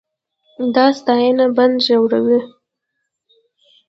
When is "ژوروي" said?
1.85-2.39